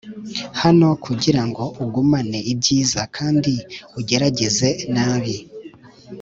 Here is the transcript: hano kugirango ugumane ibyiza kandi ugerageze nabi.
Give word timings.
hano 0.61 0.87
kugirango 1.05 1.63
ugumane 1.83 2.39
ibyiza 2.51 3.01
kandi 3.15 3.53
ugerageze 3.99 4.69
nabi. 4.93 5.35